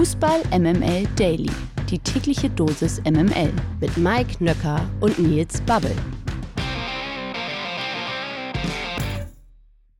Fußball 0.00 0.40
MML 0.58 1.06
Daily. 1.16 1.50
Die 1.90 1.98
tägliche 1.98 2.48
Dosis 2.48 3.02
MML 3.02 3.52
mit 3.82 3.94
Mike 3.98 4.42
Nöcker 4.42 4.88
und 5.00 5.18
Nils 5.18 5.60
Babbel. 5.60 5.94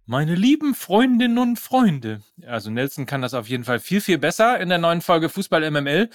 Meine 0.06 0.34
lieben 0.34 0.74
Freundinnen 0.74 1.36
und 1.36 1.58
Freunde. 1.58 2.22
Also 2.46 2.70
Nelson 2.70 3.04
kann 3.04 3.20
das 3.20 3.34
auf 3.34 3.46
jeden 3.46 3.64
Fall 3.64 3.78
viel, 3.78 4.00
viel 4.00 4.16
besser 4.16 4.58
in 4.58 4.70
der 4.70 4.78
neuen 4.78 5.02
Folge 5.02 5.28
Fußball 5.28 5.70
MML. 5.70 6.08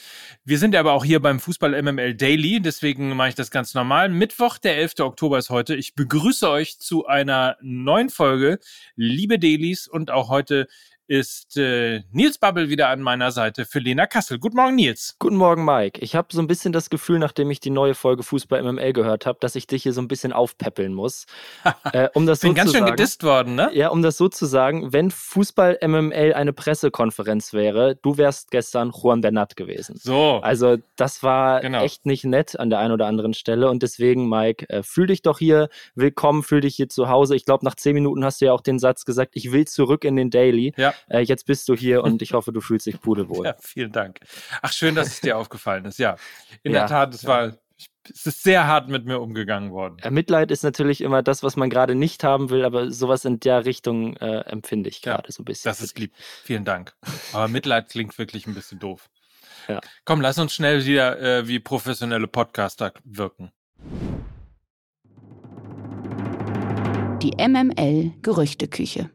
Wir 0.44 0.58
sind 0.58 0.76
aber 0.76 0.92
auch 0.92 1.06
hier 1.06 1.22
beim 1.22 1.40
Fußball 1.40 1.80
MML 1.82 2.16
Daily, 2.16 2.60
deswegen 2.60 3.16
mache 3.16 3.30
ich 3.30 3.36
das 3.36 3.52
ganz 3.52 3.76
normal. 3.76 4.10
Mittwoch, 4.10 4.58
der 4.58 4.78
11. 4.78 4.96
Oktober 5.02 5.38
ist 5.38 5.52
heute. 5.52 5.76
Ich 5.76 5.94
begrüße 5.94 6.50
euch 6.50 6.80
zu 6.80 7.06
einer 7.06 7.56
neuen 7.62 8.10
Folge, 8.10 8.58
liebe 8.96 9.38
Dailies 9.38 9.88
und 9.88 10.10
auch 10.10 10.30
heute 10.30 10.68
ist 11.08 11.58
äh, 11.58 12.02
Nils 12.12 12.38
Babbel 12.38 12.70
wieder 12.70 12.90
an 12.90 13.02
meiner 13.02 13.32
Seite 13.32 13.66
für 13.66 13.80
Lena 13.80 14.08
Kassel. 14.08 14.40
Guten 14.40 14.58
Morgen, 14.58 14.76
Nils. 14.76 15.16
Guten 15.20 15.36
Morgen, 15.36 15.64
Mike. 15.64 16.02
Ich 16.02 16.16
habe 16.16 16.30
so 16.32 16.42
ein 16.42 16.48
bisschen 16.48 16.74
das 16.74 16.90
Gefühl, 16.90 17.20
nachdem 17.20 17.52
ich 17.52 17.60
die 17.60 17.70
neue 17.70 17.94
Folge 17.94 18.24
Fußball 18.24 18.64
MML 18.64 18.94
gehört 18.94 19.26
habe, 19.26 19.38
dass 19.40 19.56
ich 19.56 19.68
dich 19.68 19.84
hier 19.84 19.94
so 19.94 20.02
ein 20.02 20.08
bisschen 20.08 20.34
aufpäppeln 20.34 20.94
muss. 20.94 21.28
äh, 21.94 22.10
um 22.16 22.26
das 22.26 22.40
Bin 22.40 22.52
so 22.52 22.56
ganz 22.56 22.72
schön 22.72 22.82
sagen, 22.82 22.96
gedisst 22.96 23.24
worden, 23.24 23.56
ne? 23.56 23.70
Ja, 23.74 23.90
um 23.90 24.02
das 24.02 24.18
so 24.18 24.30
zu 24.30 24.46
sagen, 24.46 24.94
wenn 24.94 25.12
Fußball 25.12 25.80
MML 25.86 26.34
eine 26.34 26.54
Pressekonferenz 26.54 27.54
wäre, 27.54 27.96
du 27.98 28.18
wärst 28.18 28.50
gestern 28.50 28.92
Juan 28.92 29.22
Bernat 29.22 29.56
gewesen. 29.56 29.98
So. 29.98 30.40
Also, 30.42 30.78
das 30.96 31.22
war 31.22 31.62
genau. 31.62 31.84
echt 31.84 32.08
nicht 32.08 32.24
nett 32.24 32.60
an 32.60 32.72
der 32.72 32.80
einen 32.80 32.94
oder 32.94 33.06
anderen 33.06 33.36
Stelle 33.36 33.70
und 33.70 33.84
deswegen, 33.84 34.28
Mike, 34.28 34.68
äh, 34.70 34.82
fühl 34.82 35.08
dich 35.08 35.22
doch 35.22 35.38
hier 35.38 35.70
willkommen, 35.94 36.42
fühl 36.42 36.62
dich 36.62 36.76
hier 36.76 36.90
zu 36.90 37.10
Hause. 37.10 37.36
Ich 37.36 37.46
glaube, 37.46 37.64
nach 37.64 37.76
zehn 37.76 37.94
Minuten 37.94 38.26
hast 38.26 38.42
du 38.42 38.46
ja 38.46 38.54
auch 38.54 38.62
den 38.62 38.80
Satz 38.80 39.06
gesagt, 39.06 39.32
ich 39.36 39.52
will 39.52 39.68
zurück 39.68 40.04
in 40.04 40.16
den 40.16 40.32
Daily. 40.32 40.74
Ja. 40.78 40.95
Äh, 41.10 41.22
jetzt 41.22 41.46
bist 41.46 41.68
du 41.70 41.76
hier 41.76 42.04
und 42.04 42.22
ich 42.22 42.34
hoffe, 42.34 42.52
du 42.52 42.62
fühlst 42.62 42.86
dich 42.86 43.00
pudelwohl. 43.00 43.46
Ja, 43.46 43.56
vielen 43.60 43.92
Dank. 43.92 44.20
Ach, 44.62 44.72
schön, 44.72 44.96
dass 44.96 45.08
es 45.08 45.22
dir 45.22 45.38
aufgefallen 45.38 45.86
ist. 45.86 46.00
Ja, 46.00 46.16
in 46.64 46.74
ja, 46.74 46.82
der 46.82 46.88
Tat, 46.88 47.14
es 47.14 47.24
ja. 47.24 47.30
war 47.30 47.54
es 48.10 48.26
ist 48.26 48.44
sehr 48.44 48.68
hart 48.68 48.88
mit 48.88 49.06
mir 49.06 49.20
umgegangen 49.20 49.72
worden. 49.72 49.98
Mitleid 50.14 50.52
ist 50.52 50.64
natürlich 50.64 51.02
immer 51.02 51.24
das, 51.24 51.44
was 51.44 51.56
man 51.56 51.70
gerade 51.70 51.96
nicht 51.96 52.24
haben 52.24 52.50
will, 52.50 52.64
aber 52.64 52.92
sowas 52.92 53.26
in 53.26 53.40
der 53.40 53.66
Richtung 53.66 54.16
äh, 54.18 54.42
empfinde 54.42 54.90
ich 54.90 55.02
gerade 55.02 55.28
ja, 55.28 55.32
so 55.32 55.42
ein 55.42 55.46
bisschen. 55.46 55.70
Das 55.70 55.82
ist 55.82 55.98
lieb. 55.98 56.14
Vielen 56.44 56.66
Dank. 56.66 56.94
Aber 57.34 57.48
Mitleid 57.48 57.90
klingt 57.90 58.18
wirklich 58.18 58.48
ein 58.48 58.54
bisschen 58.54 58.80
doof. 58.80 59.10
Ja. 59.68 59.82
Komm, 60.06 60.22
lass 60.22 60.38
uns 60.38 60.54
schnell 60.54 60.86
wieder 60.86 61.20
äh, 61.20 61.48
wie 61.48 61.60
professionelle 61.60 62.28
Podcaster 62.28 62.94
wirken. 63.04 63.52
Die 67.22 67.32
MML 67.38 68.14
Gerüchteküche. 68.22 69.10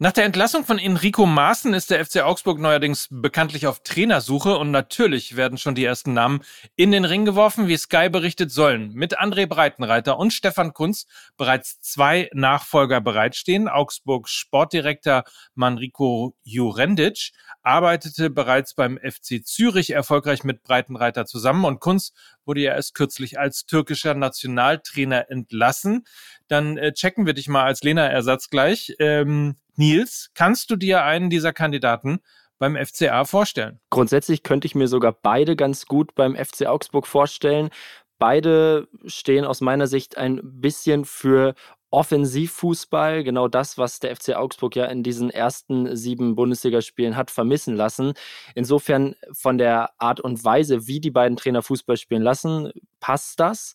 Nach 0.00 0.10
der 0.10 0.24
Entlassung 0.24 0.64
von 0.64 0.80
Enrico 0.80 1.24
Maaßen 1.24 1.72
ist 1.72 1.90
der 1.90 2.04
FC 2.04 2.22
Augsburg 2.22 2.58
neuerdings 2.58 3.06
bekanntlich 3.12 3.68
auf 3.68 3.84
Trainersuche 3.84 4.58
und 4.58 4.72
natürlich 4.72 5.36
werden 5.36 5.56
schon 5.56 5.76
die 5.76 5.84
ersten 5.84 6.12
Namen 6.12 6.42
in 6.74 6.90
den 6.90 7.04
Ring 7.04 7.24
geworfen, 7.24 7.68
wie 7.68 7.76
Sky 7.76 8.08
berichtet 8.08 8.50
sollen. 8.50 8.92
Mit 8.94 9.20
André 9.20 9.46
Breitenreiter 9.46 10.18
und 10.18 10.32
Stefan 10.32 10.72
Kunz 10.72 11.06
bereits 11.36 11.80
zwei 11.80 12.28
Nachfolger 12.32 13.00
bereitstehen. 13.00 13.68
Augsburgs 13.68 14.32
Sportdirektor 14.32 15.22
Manrico 15.54 16.34
Jurendic 16.42 17.30
arbeitete 17.62 18.30
bereits 18.30 18.74
beim 18.74 18.98
FC 18.98 19.46
Zürich 19.46 19.90
erfolgreich 19.90 20.42
mit 20.42 20.64
Breitenreiter 20.64 21.24
zusammen 21.24 21.64
und 21.64 21.78
Kunz 21.78 22.12
wurde 22.44 22.62
ja 22.62 22.74
erst 22.74 22.94
kürzlich 22.94 23.38
als 23.38 23.64
türkischer 23.64 24.14
Nationaltrainer 24.14 25.30
entlassen. 25.30 26.04
Dann 26.48 26.78
äh, 26.78 26.92
checken 26.92 27.26
wir 27.26 27.32
dich 27.32 27.48
mal 27.48 27.64
als 27.64 27.82
Lena-Ersatz 27.82 28.50
gleich. 28.50 28.94
Ähm, 28.98 29.56
Nils, 29.76 30.30
kannst 30.34 30.70
du 30.70 30.76
dir 30.76 31.04
einen 31.04 31.30
dieser 31.30 31.52
Kandidaten 31.52 32.20
beim 32.58 32.76
FCA 32.76 33.24
vorstellen? 33.24 33.80
Grundsätzlich 33.90 34.42
könnte 34.42 34.66
ich 34.66 34.74
mir 34.74 34.88
sogar 34.88 35.12
beide 35.12 35.56
ganz 35.56 35.86
gut 35.86 36.14
beim 36.14 36.36
FC 36.36 36.66
Augsburg 36.66 37.06
vorstellen. 37.06 37.70
Beide 38.18 38.88
stehen 39.06 39.44
aus 39.44 39.60
meiner 39.60 39.86
Sicht 39.86 40.16
ein 40.16 40.40
bisschen 40.42 41.04
für 41.04 41.54
Offensivfußball, 41.94 43.22
genau 43.22 43.46
das, 43.46 43.78
was 43.78 44.00
der 44.00 44.16
FC 44.16 44.30
Augsburg 44.30 44.74
ja 44.74 44.86
in 44.86 45.04
diesen 45.04 45.30
ersten 45.30 45.94
sieben 45.96 46.34
Bundesligaspielen 46.34 47.14
hat 47.16 47.30
vermissen 47.30 47.76
lassen. 47.76 48.14
Insofern 48.56 49.14
von 49.30 49.58
der 49.58 49.90
Art 49.98 50.18
und 50.18 50.44
Weise, 50.44 50.88
wie 50.88 50.98
die 50.98 51.12
beiden 51.12 51.36
Trainer 51.36 51.62
Fußball 51.62 51.96
spielen 51.96 52.22
lassen, 52.22 52.72
passt 52.98 53.38
das. 53.38 53.74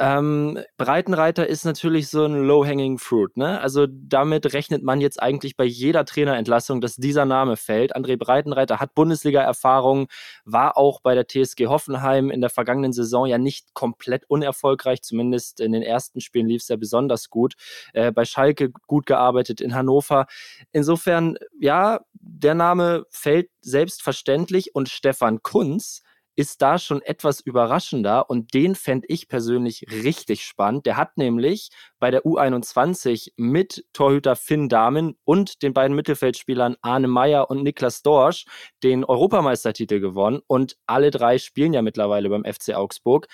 Ähm, 0.00 0.58
Breitenreiter 0.78 1.46
ist 1.46 1.64
natürlich 1.64 2.08
so 2.08 2.24
ein 2.24 2.46
low-hanging 2.46 2.98
fruit. 2.98 3.36
Ne? 3.36 3.60
Also 3.60 3.86
damit 3.86 4.54
rechnet 4.54 4.82
man 4.82 5.00
jetzt 5.00 5.22
eigentlich 5.22 5.56
bei 5.56 5.64
jeder 5.64 6.04
Trainerentlassung, 6.04 6.80
dass 6.80 6.96
dieser 6.96 7.26
Name 7.26 7.56
fällt. 7.56 7.94
André 7.94 8.16
Breitenreiter 8.16 8.80
hat 8.80 8.94
Bundesliga-Erfahrung, 8.94 10.08
war 10.44 10.78
auch 10.78 11.00
bei 11.00 11.14
der 11.14 11.26
TSG 11.28 11.66
Hoffenheim 11.66 12.30
in 12.30 12.40
der 12.40 12.48
vergangenen 12.50 12.92
Saison 12.92 13.26
ja 13.26 13.36
nicht 13.36 13.74
komplett 13.74 14.24
unerfolgreich. 14.28 15.02
Zumindest 15.02 15.60
in 15.60 15.72
den 15.72 15.82
ersten 15.82 16.20
Spielen 16.20 16.48
lief 16.48 16.62
es 16.62 16.68
ja 16.68 16.76
besonders 16.76 17.28
gut. 17.28 17.54
Äh, 17.92 18.12
bei 18.12 18.24
Schalke 18.24 18.70
gut 18.86 19.04
gearbeitet, 19.04 19.60
in 19.60 19.74
Hannover. 19.74 20.26
Insofern, 20.72 21.36
ja, 21.60 22.00
der 22.14 22.54
Name 22.54 23.04
fällt 23.10 23.50
selbstverständlich 23.60 24.74
und 24.74 24.88
Stefan 24.88 25.42
Kunz 25.42 26.02
ist 26.36 26.62
da 26.62 26.78
schon 26.78 27.02
etwas 27.02 27.40
überraschender 27.40 28.30
und 28.30 28.54
den 28.54 28.74
fände 28.74 29.06
ich 29.08 29.28
persönlich 29.28 29.86
richtig 29.90 30.44
spannend. 30.44 30.86
Der 30.86 30.96
hat 30.96 31.16
nämlich 31.18 31.70
bei 31.98 32.10
der 32.10 32.24
U21 32.24 33.32
mit 33.36 33.84
Torhüter 33.92 34.36
Finn 34.36 34.68
Dahmen 34.68 35.16
und 35.24 35.62
den 35.62 35.74
beiden 35.74 35.96
Mittelfeldspielern 35.96 36.76
Arne 36.80 37.08
Meyer 37.08 37.50
und 37.50 37.62
Niklas 37.62 38.02
Dorsch 38.02 38.46
den 38.82 39.04
Europameistertitel 39.04 40.00
gewonnen 40.00 40.40
und 40.46 40.76
alle 40.86 41.10
drei 41.10 41.38
spielen 41.38 41.74
ja 41.74 41.82
mittlerweile 41.82 42.28
beim 42.28 42.44
FC 42.44 42.74
Augsburg. 42.74 43.28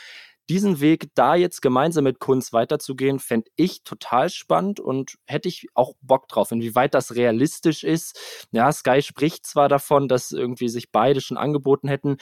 Diesen 0.50 0.80
Weg 0.80 1.08
da 1.14 1.34
jetzt 1.34 1.60
gemeinsam 1.60 2.04
mit 2.04 2.20
Kunz 2.20 2.54
weiterzugehen, 2.54 3.18
fände 3.18 3.50
ich 3.56 3.84
total 3.84 4.30
spannend 4.30 4.80
und 4.80 5.18
hätte 5.26 5.46
ich 5.46 5.66
auch 5.74 5.92
Bock 6.00 6.26
drauf. 6.26 6.52
Inwieweit 6.52 6.94
das 6.94 7.14
realistisch 7.14 7.84
ist. 7.84 8.46
Ja, 8.50 8.72
Sky 8.72 9.02
spricht 9.02 9.44
zwar 9.44 9.68
davon, 9.68 10.08
dass 10.08 10.32
irgendwie 10.32 10.70
sich 10.70 10.90
beide 10.90 11.20
schon 11.20 11.36
angeboten 11.36 11.86
hätten 11.88 12.16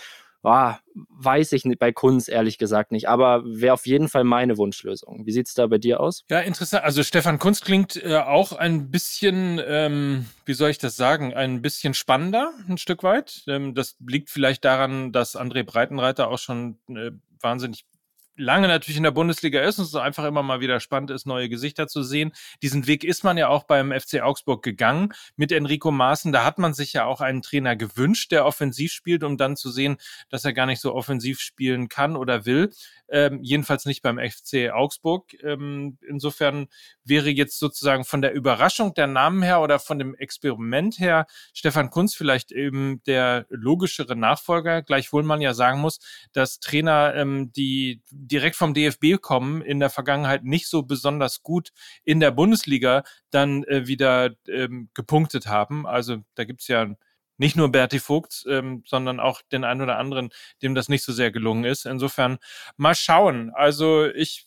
boah, 0.47 0.79
weiß 0.95 1.51
ich 1.55 1.65
nicht, 1.65 1.81
bei 1.81 1.91
Kunst 1.91 2.29
ehrlich 2.29 2.57
gesagt 2.57 2.93
nicht, 2.93 3.09
aber 3.09 3.43
wäre 3.45 3.75
auf 3.75 3.85
jeden 3.85 4.09
Fall 4.09 4.23
meine 4.23 4.57
Wunschlösung. 4.57 5.27
Wie 5.27 5.33
sieht 5.33 5.49
es 5.49 5.55
da 5.55 5.67
bei 5.67 5.79
dir 5.79 5.99
aus? 5.99 6.23
Ja, 6.31 6.39
interessant. 6.39 6.85
Also 6.85 7.03
Stefan 7.03 7.41
Kunst 7.41 7.65
klingt 7.65 7.97
äh, 7.97 8.19
auch 8.19 8.53
ein 8.53 8.93
bisschen, 8.93 9.61
ähm, 9.67 10.27
wie 10.45 10.55
soll 10.55 10.71
ich 10.71 10.79
das 10.79 10.95
sagen, 10.95 11.35
ein 11.35 11.63
bisschen 11.63 11.95
spannender, 11.95 12.53
ein 12.69 12.79
Stück 12.79 13.03
weit. 13.03 13.43
Ähm, 13.49 13.75
das 13.75 13.97
liegt 13.99 14.31
vielleicht 14.31 14.65
daran, 14.65 15.11
dass 15.11 15.37
André 15.37 15.65
Breitenreiter 15.65 16.29
auch 16.29 16.39
schon 16.39 16.79
äh, 16.91 17.11
wahnsinnig 17.41 17.85
lange 18.37 18.69
natürlich 18.69 18.97
in 18.97 19.03
der 19.03 19.11
Bundesliga 19.11 19.61
ist 19.63 19.79
und 19.79 19.85
es 19.85 19.95
einfach 19.95 20.25
immer 20.25 20.43
mal 20.43 20.61
wieder 20.61 20.81
spannend 20.81 21.11
ist, 21.11 21.27
neue 21.27 21.49
Gesichter 21.49 21.89
zu 21.89 22.03
sehen. 22.03 22.33
Diesen 22.63 22.87
Weg 22.87 23.05
ist 23.05 23.25
man 23.25 23.37
ja 23.37 23.49
auch 23.49 23.65
beim 23.65 23.93
FC 23.93 24.21
Augsburg 24.21 24.63
gegangen 24.63 25.13
mit 25.37 25.53
Enrico 25.53 25.91
Maaßen. 25.91 26.33
Da 26.33 26.45
hat 26.45 26.59
man 26.59 26.75
sich 26.75 26.93
ja 26.93 27.05
auch 27.05 27.21
einen 27.21 27.43
Trainer 27.43 27.77
gewünscht, 27.77 28.33
der 28.33 28.47
offensiv 28.47 28.93
spielt, 28.93 29.25
um 29.25 29.37
dann 29.37 29.57
zu 29.57 29.71
sehen, 29.71 29.97
dass 30.29 30.45
er 30.45 30.53
gar 30.53 30.67
nicht 30.67 30.81
so 30.81 30.95
offensiv 30.95 31.41
spielen 31.41 31.89
kann 31.89 32.17
oder 32.17 32.47
will. 32.47 32.71
Ähm, 33.09 33.41
jedenfalls 33.43 33.87
nicht 33.87 34.03
beim 34.03 34.19
FC 34.19 34.71
Augsburg. 34.73 35.33
Ähm, 35.43 35.99
insofern 36.09 36.67
wäre 37.05 37.31
jetzt 37.31 37.59
sozusagen 37.59 38.05
von 38.05 38.21
der 38.21 38.33
Überraschung 38.33 38.95
der 38.95 39.07
Namen 39.07 39.43
her 39.43 39.61
oder 39.61 39.79
von 39.79 39.99
dem 39.99 40.15
Experiment 40.15 40.99
her 40.99 41.27
Stefan 41.55 41.91
Kunz 41.91 42.15
vielleicht 42.15 42.53
eben 42.53 43.03
der 43.05 43.47
logischere 43.49 44.17
Nachfolger, 44.17 44.83
gleichwohl 44.83 45.23
man 45.23 45.41
ja 45.41 45.55
sagen 45.55 45.81
muss, 45.81 46.01
dass 46.33 46.59
Trainer, 46.59 47.15
ähm, 47.15 47.53
die 47.53 48.03
direkt 48.27 48.57
vom 48.57 48.75
DFB 48.75 49.21
kommen, 49.21 49.63
in 49.63 49.81
der 49.81 49.91
Vergangenheit 49.91 50.45
nicht 50.45 50.69
so 50.69 50.83
besonders 50.83 51.43
gut 51.43 51.71
in 52.05 52.21
der 52.21 52.31
Bundesliga 52.31 53.05
dann 53.31 53.65
äh, 53.65 53.87
wieder 53.87 54.31
ähm, 54.49 54.91
gepunktet 54.95 55.47
haben. 55.47 55.87
Also 55.87 56.19
da 56.35 56.45
gibt's 56.45 56.69
ja 56.69 56.95
nicht 57.39 57.57
nur 57.57 57.71
Berti 57.71 57.99
Vogt, 57.99 58.45
ähm, 58.49 58.83
sondern 58.87 59.21
auch 59.21 59.43
den 59.53 59.65
einen 59.65 59.83
oder 59.83 59.99
anderen, 59.99 60.31
dem 60.63 60.75
das 60.75 60.89
nicht 60.89 61.05
so 61.05 61.13
sehr 61.13 61.31
gelungen 61.31 61.65
ist. 61.65 61.87
Insofern 61.87 62.39
mal 62.77 62.95
schauen. 62.95 63.51
Also 63.55 64.07
ich 64.07 64.47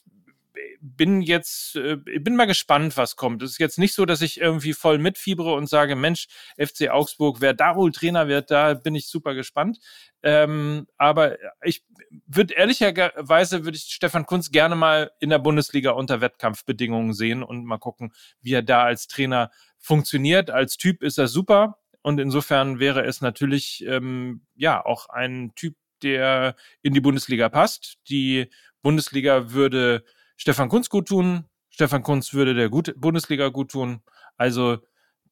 bin 0.81 1.21
jetzt, 1.21 1.75
äh, 1.75 1.97
bin 1.97 2.35
mal 2.35 2.45
gespannt, 2.45 2.97
was 2.97 3.15
kommt. 3.15 3.43
Es 3.43 3.51
ist 3.51 3.59
jetzt 3.59 3.77
nicht 3.77 3.93
so, 3.93 4.05
dass 4.05 4.21
ich 4.21 4.39
irgendwie 4.39 4.73
voll 4.73 4.97
mitfiebere 4.97 5.53
und 5.53 5.67
sage, 5.67 5.95
Mensch, 5.95 6.27
FC 6.57 6.89
Augsburg, 6.89 7.41
wer 7.41 7.53
da 7.53 7.75
wohl 7.75 7.91
Trainer 7.91 8.27
wird, 8.27 8.51
da 8.51 8.73
bin 8.73 8.95
ich 8.95 9.07
super 9.07 9.33
gespannt. 9.33 9.79
Ähm, 10.21 10.87
aber 10.97 11.37
ich 11.63 11.83
würde 12.27 12.53
ehrlicherweise 12.53 13.65
würde 13.65 13.77
ich 13.77 13.83
Stefan 13.83 14.25
Kunz 14.25 14.51
gerne 14.51 14.75
mal 14.75 15.11
in 15.19 15.29
der 15.29 15.39
Bundesliga 15.39 15.91
unter 15.91 16.21
Wettkampfbedingungen 16.21 17.13
sehen 17.13 17.43
und 17.43 17.65
mal 17.65 17.77
gucken, 17.77 18.11
wie 18.41 18.53
er 18.53 18.63
da 18.63 18.83
als 18.83 19.07
Trainer 19.07 19.51
funktioniert. 19.77 20.49
Als 20.49 20.77
Typ 20.77 21.03
ist 21.03 21.17
er 21.17 21.27
super 21.27 21.77
und 22.01 22.19
insofern 22.19 22.79
wäre 22.79 23.05
es 23.05 23.21
natürlich 23.21 23.83
ähm, 23.87 24.41
ja 24.55 24.83
auch 24.83 25.09
ein 25.09 25.53
Typ, 25.55 25.75
der 26.01 26.55
in 26.81 26.93
die 26.93 27.01
Bundesliga 27.01 27.49
passt. 27.49 27.97
Die 28.09 28.49
Bundesliga 28.81 29.51
würde 29.51 30.03
Stefan 30.39 30.69
Kunz 30.69 30.89
gut 30.89 31.09
tun. 31.09 31.45
Stefan 31.69 32.01
Kunz 32.01 32.33
würde 32.33 32.53
der 32.53 32.69
gute 32.69 32.93
Bundesliga 32.93 33.49
gut 33.49 33.71
tun. 33.71 34.01
Also 34.37 34.77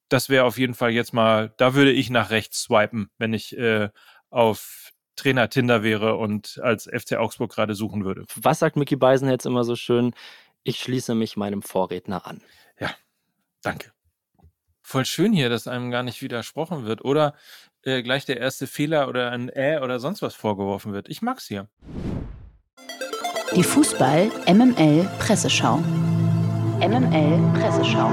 das 0.09 0.27
wäre 0.27 0.44
auf 0.44 0.57
jeden 0.57 0.74
Fall 0.74 0.92
jetzt 0.92 1.13
mal, 1.13 1.54
da 1.57 1.74
würde 1.74 1.92
ich 1.92 2.09
nach 2.09 2.30
rechts 2.30 2.63
swipen, 2.63 3.09
wenn 3.18 3.33
ich 3.33 3.57
äh, 3.57 3.89
auf 4.30 4.92
Trainer 5.15 5.50
Tinder 5.50 5.81
wäre 5.81 6.15
und 6.18 6.59
als 6.62 6.89
FC 6.94 7.13
Augsburg 7.13 7.51
gerade 7.51 7.74
suchen 7.74 8.04
würde. 8.04 8.25
Was 8.36 8.59
sagt 8.59 8.75
Mickey 8.75 8.98
Beisen 8.98 9.30
jetzt 9.30 9.45
immer 9.45 9.63
so 9.63 9.77
schön? 9.77 10.13
Ich 10.63 10.80
schließe 10.80 11.15
mich 11.15 11.38
meinem 11.38 11.62
Vorredner 11.62 12.27
an. 12.27 12.42
Ja, 12.77 12.92
danke. 13.62 13.92
Voll 14.81 15.06
schön 15.06 15.31
hier, 15.31 15.50
dass 15.50 15.68
einem 15.68 15.89
gar 15.89 16.04
nicht 16.04 16.21
widersprochen 16.21 16.86
wird 16.86 17.04
oder 17.04 17.33
äh, 17.83 18.04
gleich 18.04 18.25
der 18.25 18.38
erste 18.38 18.68
Fehler 18.68 19.07
oder 19.07 19.31
ein 19.31 19.48
Äh 19.48 19.80
oder 19.81 20.00
sonst 20.00 20.21
was 20.21 20.36
vorgeworfen 20.36 20.92
wird. 20.92 21.07
Ich 21.07 21.21
mag's 21.21 21.48
hier. 21.48 21.69
Die 23.55 23.63
Fußball 23.63 24.29
MML 24.47 25.09
Presseschau. 25.19 25.77
MML 26.79 27.39
Presseschau. 27.53 28.11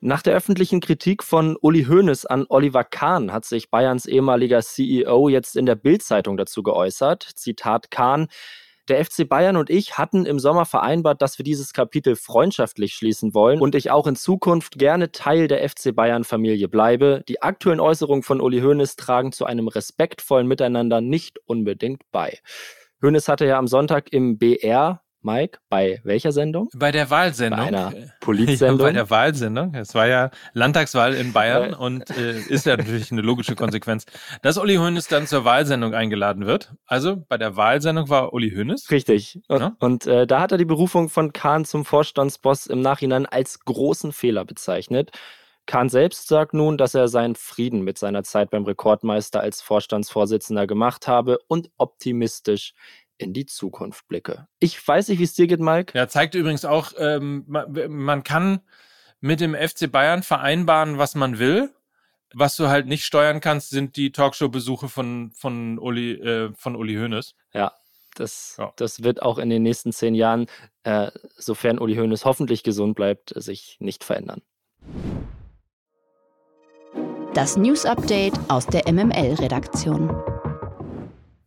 Nach 0.00 0.22
der 0.22 0.34
öffentlichen 0.34 0.80
Kritik 0.80 1.24
von 1.24 1.56
Uli 1.60 1.84
Hoeneß 1.84 2.26
an 2.26 2.46
Oliver 2.48 2.84
Kahn 2.84 3.32
hat 3.32 3.44
sich 3.44 3.70
Bayerns 3.70 4.06
ehemaliger 4.06 4.62
CEO 4.62 5.28
jetzt 5.28 5.56
in 5.56 5.66
der 5.66 5.74
Bild-Zeitung 5.74 6.36
dazu 6.36 6.62
geäußert. 6.62 7.24
Zitat 7.34 7.90
Kahn. 7.90 8.28
Der 8.88 9.04
FC 9.04 9.28
Bayern 9.28 9.56
und 9.56 9.68
ich 9.68 9.98
hatten 9.98 10.24
im 10.24 10.38
Sommer 10.38 10.64
vereinbart, 10.64 11.20
dass 11.20 11.38
wir 11.38 11.44
dieses 11.44 11.72
Kapitel 11.72 12.16
freundschaftlich 12.16 12.94
schließen 12.94 13.34
wollen 13.34 13.60
und 13.60 13.74
ich 13.74 13.90
auch 13.90 14.06
in 14.06 14.16
Zukunft 14.16 14.78
gerne 14.78 15.12
Teil 15.12 15.46
der 15.46 15.68
FC 15.68 15.94
Bayern 15.94 16.24
Familie 16.24 16.68
bleibe. 16.68 17.22
Die 17.28 17.42
aktuellen 17.42 17.80
Äußerungen 17.80 18.22
von 18.22 18.40
Uli 18.40 18.60
Hoeneß 18.60 18.96
tragen 18.96 19.32
zu 19.32 19.44
einem 19.44 19.68
respektvollen 19.68 20.46
Miteinander 20.46 21.00
nicht 21.00 21.38
unbedingt 21.46 22.02
bei. 22.10 22.38
Hoeneß 23.02 23.28
hatte 23.28 23.46
ja 23.46 23.58
am 23.58 23.68
Sonntag 23.68 24.12
im 24.12 24.38
BR 24.38 25.02
Mike, 25.22 25.58
bei 25.68 26.00
welcher 26.04 26.32
Sendung? 26.32 26.68
Bei 26.74 26.92
der 26.92 27.10
Wahlsendung. 27.10 27.58
Bei 27.60 27.66
einer 27.66 27.92
Politsendung. 28.20 28.78
Ja, 28.78 28.84
bei 28.84 28.92
der 28.92 29.10
Wahlsendung. 29.10 29.74
Es 29.74 29.94
war 29.94 30.06
ja 30.06 30.30
Landtagswahl 30.52 31.14
in 31.14 31.32
Bayern 31.32 31.74
und 31.74 32.10
äh, 32.10 32.38
ist 32.38 32.66
ja 32.66 32.76
natürlich 32.76 33.10
eine 33.10 33.22
logische 33.22 33.56
Konsequenz, 33.56 34.06
dass 34.42 34.58
Uli 34.58 34.76
Hoeneß 34.76 35.08
dann 35.08 35.26
zur 35.26 35.44
Wahlsendung 35.44 35.94
eingeladen 35.94 36.46
wird. 36.46 36.72
Also 36.86 37.24
bei 37.28 37.36
der 37.36 37.56
Wahlsendung 37.56 38.08
war 38.08 38.32
Uli 38.32 38.50
Hoeneß. 38.50 38.90
Richtig. 38.90 39.40
Und, 39.48 39.60
ja? 39.60 39.76
und 39.80 40.06
äh, 40.06 40.26
da 40.26 40.40
hat 40.40 40.52
er 40.52 40.58
die 40.58 40.64
Berufung 40.64 41.08
von 41.08 41.32
Kahn 41.32 41.64
zum 41.64 41.84
Vorstandsboss 41.84 42.66
im 42.66 42.80
Nachhinein 42.80 43.26
als 43.26 43.60
großen 43.60 44.12
Fehler 44.12 44.44
bezeichnet. 44.44 45.10
Kahn 45.68 45.90
selbst 45.90 46.28
sagt 46.28 46.54
nun, 46.54 46.78
dass 46.78 46.94
er 46.94 47.08
seinen 47.08 47.34
Frieden 47.34 47.82
mit 47.82 47.98
seiner 47.98 48.22
Zeit 48.22 48.48
beim 48.48 48.64
Rekordmeister 48.64 49.40
als 49.40 49.60
Vorstandsvorsitzender 49.60 50.66
gemacht 50.66 51.06
habe 51.06 51.38
und 51.46 51.70
optimistisch 51.76 52.72
in 53.18 53.34
die 53.34 53.46
Zukunft 53.46 54.08
blicke. 54.08 54.46
Ich 54.60 54.86
weiß 54.86 55.08
nicht, 55.08 55.18
wie 55.18 55.24
es 55.24 55.34
dir 55.34 55.46
geht, 55.46 55.60
Mike. 55.60 55.96
Ja, 55.96 56.08
zeigt 56.08 56.34
übrigens 56.34 56.64
auch, 56.64 56.92
ähm, 56.98 57.44
man, 57.46 57.90
man 57.90 58.22
kann 58.22 58.60
mit 59.20 59.40
dem 59.40 59.54
FC 59.54 59.90
Bayern 59.90 60.22
vereinbaren, 60.22 60.98
was 60.98 61.14
man 61.14 61.38
will. 61.38 61.70
Was 62.34 62.56
du 62.56 62.68
halt 62.68 62.86
nicht 62.86 63.04
steuern 63.04 63.40
kannst, 63.40 63.70
sind 63.70 63.96
die 63.96 64.12
Talkshow-Besuche 64.12 64.88
von, 64.88 65.30
von 65.34 65.78
Uli, 65.78 66.12
äh, 66.12 66.52
von 66.54 66.76
Uli 66.76 66.94
Hoeneß. 66.94 67.34
Ja, 67.54 67.72
das, 68.14 68.56
ja. 68.58 68.72
das 68.76 69.02
wird 69.02 69.22
auch 69.22 69.38
in 69.38 69.48
den 69.48 69.62
nächsten 69.62 69.92
zehn 69.92 70.14
Jahren, 70.14 70.46
äh, 70.82 71.10
sofern 71.36 71.78
Uli 71.78 71.96
Hoeneß 71.96 72.24
hoffentlich 72.24 72.62
gesund 72.62 72.96
bleibt, 72.96 73.32
sich 73.34 73.76
nicht 73.80 74.04
verändern. 74.04 74.42
Das 77.34 77.56
News 77.56 77.86
Update 77.86 78.38
aus 78.48 78.66
der 78.66 78.92
MML-Redaktion. 78.92 80.37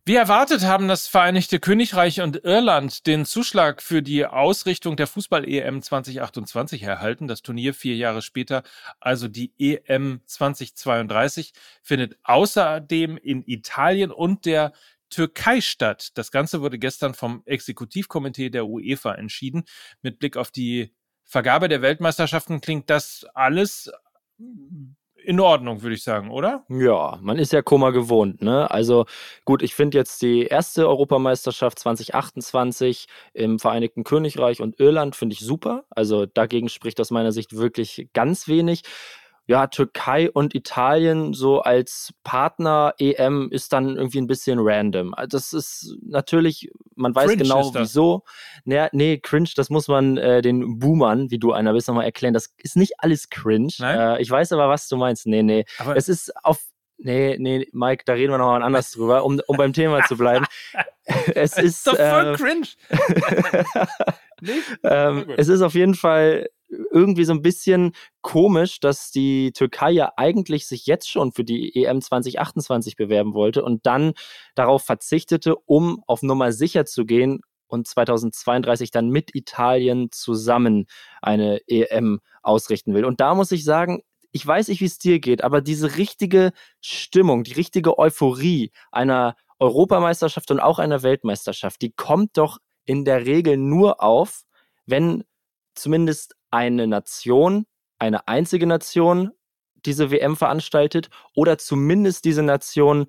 Wie 0.04 0.16
erwartet 0.16 0.62
haben 0.62 0.88
das 0.88 1.06
Vereinigte 1.06 1.60
Königreich 1.60 2.20
und 2.22 2.42
Irland 2.42 3.06
den 3.06 3.24
Zuschlag 3.24 3.80
für 3.80 4.02
die 4.02 4.26
Ausrichtung 4.26 4.96
der 4.96 5.06
Fußball-EM 5.06 5.80
2028 5.80 6.82
erhalten. 6.82 7.28
Das 7.28 7.42
Turnier 7.42 7.72
vier 7.72 7.94
Jahre 7.94 8.20
später, 8.20 8.64
also 8.98 9.28
die 9.28 9.52
EM 9.60 10.20
2032, 10.26 11.52
findet 11.84 12.18
außerdem 12.24 13.16
in 13.16 13.44
Italien 13.46 14.10
und 14.10 14.44
der 14.44 14.72
Türkei 15.08 15.60
statt. 15.60 16.10
Das 16.14 16.32
Ganze 16.32 16.62
wurde 16.62 16.80
gestern 16.80 17.14
vom 17.14 17.42
Exekutivkomitee 17.44 18.50
der 18.50 18.66
UEFA 18.66 19.14
entschieden. 19.14 19.62
Mit 20.00 20.18
Blick 20.18 20.36
auf 20.36 20.50
die 20.50 20.92
Vergabe 21.22 21.68
der 21.68 21.80
Weltmeisterschaften 21.80 22.60
klingt 22.60 22.90
das 22.90 23.24
alles 23.34 23.88
in 25.24 25.40
Ordnung, 25.40 25.82
würde 25.82 25.94
ich 25.94 26.02
sagen, 26.02 26.30
oder? 26.30 26.64
Ja, 26.68 27.18
man 27.22 27.38
ist 27.38 27.52
ja 27.52 27.62
Kummer 27.62 27.92
gewohnt, 27.92 28.42
ne? 28.42 28.70
Also 28.70 29.06
gut, 29.44 29.62
ich 29.62 29.74
finde 29.74 29.98
jetzt 29.98 30.22
die 30.22 30.44
erste 30.44 30.88
Europameisterschaft 30.88 31.78
2028 31.78 33.06
im 33.34 33.58
Vereinigten 33.58 34.04
Königreich 34.04 34.60
und 34.60 34.78
Irland 34.80 35.16
finde 35.16 35.34
ich 35.34 35.40
super. 35.40 35.84
Also 35.90 36.26
dagegen 36.26 36.68
spricht 36.68 37.00
aus 37.00 37.10
meiner 37.10 37.32
Sicht 37.32 37.56
wirklich 37.56 38.08
ganz 38.12 38.48
wenig 38.48 38.82
ja, 39.46 39.66
Türkei 39.66 40.30
und 40.30 40.54
Italien 40.54 41.34
so 41.34 41.60
als 41.60 42.14
Partner 42.22 42.94
EM 42.98 43.48
ist 43.50 43.72
dann 43.72 43.96
irgendwie 43.96 44.18
ein 44.18 44.26
bisschen 44.26 44.58
random. 44.60 45.14
Also 45.14 45.36
das 45.36 45.52
ist 45.52 45.96
natürlich, 46.02 46.70
man 46.94 47.14
weiß 47.14 47.28
cringe 47.28 47.42
genau 47.42 47.74
wieso. 47.74 48.24
Nee, 48.64 48.86
nee, 48.92 49.18
cringe, 49.18 49.50
das 49.56 49.68
muss 49.68 49.88
man 49.88 50.16
äh, 50.16 50.42
den 50.42 50.78
Boomern, 50.78 51.30
wie 51.30 51.38
du 51.38 51.52
einer 51.52 51.72
bist, 51.72 51.88
nochmal 51.88 52.04
erklären. 52.04 52.34
Das 52.34 52.54
ist 52.58 52.76
nicht 52.76 52.94
alles 52.98 53.30
cringe. 53.30 53.72
Äh, 53.80 54.22
ich 54.22 54.30
weiß 54.30 54.52
aber, 54.52 54.68
was 54.68 54.88
du 54.88 54.96
meinst. 54.96 55.26
Nee, 55.26 55.42
nee. 55.42 55.64
Aber 55.78 55.96
es 55.96 56.08
ist 56.08 56.32
auf 56.44 56.60
Nee, 57.04 57.36
nee, 57.40 57.66
Mike, 57.72 58.04
da 58.06 58.12
reden 58.12 58.32
wir 58.32 58.38
nochmal 58.38 58.62
anders 58.62 58.90
drüber, 58.92 59.24
um, 59.24 59.40
um 59.46 59.56
beim 59.56 59.72
Thema 59.72 60.04
zu 60.06 60.16
bleiben. 60.16 60.46
es 61.34 61.58
ist. 61.58 61.58
ist 61.58 61.86
doch 61.88 61.96
voll 61.96 62.34
äh, 62.34 62.36
cringe. 62.36 62.68
nee? 64.40 64.52
ähm, 64.84 65.24
es 65.36 65.48
ist 65.48 65.62
auf 65.62 65.74
jeden 65.74 65.94
Fall 65.94 66.48
irgendwie 66.90 67.24
so 67.24 67.32
ein 67.32 67.42
bisschen 67.42 67.92
komisch, 68.22 68.80
dass 68.80 69.10
die 69.10 69.52
Türkei 69.52 69.90
ja 69.90 70.12
eigentlich 70.16 70.66
sich 70.66 70.86
jetzt 70.86 71.10
schon 71.10 71.32
für 71.32 71.44
die 71.44 71.84
EM 71.84 72.00
2028 72.00 72.96
bewerben 72.96 73.34
wollte 73.34 73.64
und 73.64 73.86
dann 73.86 74.12
darauf 74.54 74.84
verzichtete, 74.84 75.56
um 75.56 76.02
auf 76.06 76.22
Nummer 76.22 76.52
sicher 76.52 76.84
zu 76.84 77.04
gehen 77.04 77.40
und 77.66 77.86
2032 77.88 78.90
dann 78.90 79.08
mit 79.08 79.34
Italien 79.34 80.10
zusammen 80.12 80.86
eine 81.20 81.60
EM 81.68 82.20
ausrichten 82.42 82.94
will. 82.94 83.04
Und 83.04 83.20
da 83.20 83.34
muss 83.34 83.52
ich 83.52 83.64
sagen, 83.64 84.02
ich 84.32 84.46
weiß 84.46 84.68
nicht, 84.68 84.80
wie 84.80 84.86
es 84.86 84.98
dir 84.98 85.20
geht, 85.20 85.44
aber 85.44 85.60
diese 85.60 85.96
richtige 85.96 86.52
Stimmung, 86.80 87.44
die 87.44 87.52
richtige 87.52 87.98
Euphorie 87.98 88.72
einer 88.90 89.36
Europameisterschaft 89.58 90.50
und 90.50 90.60
auch 90.60 90.78
einer 90.78 91.02
Weltmeisterschaft, 91.02 91.82
die 91.82 91.92
kommt 91.92 92.36
doch 92.36 92.58
in 92.84 93.04
der 93.04 93.26
Regel 93.26 93.56
nur 93.56 94.02
auf, 94.02 94.42
wenn 94.86 95.24
zumindest 95.74 96.34
eine 96.52 96.86
Nation, 96.86 97.66
eine 97.98 98.28
einzige 98.28 98.66
Nation 98.66 99.32
diese 99.84 100.10
WM 100.10 100.36
veranstaltet 100.36 101.10
oder 101.34 101.58
zumindest 101.58 102.24
diese 102.24 102.42
Nation 102.42 103.06